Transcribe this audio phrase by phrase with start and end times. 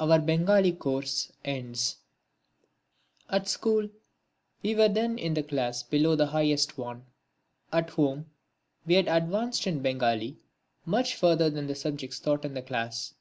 [0.00, 1.98] (11) Our Bengali Course Ends
[3.28, 3.90] At School
[4.62, 7.04] we were then in the class below the highest one.
[7.70, 8.30] At home
[8.86, 10.38] we had advanced in Bengali
[10.86, 13.12] much further than the subjects taught in the class.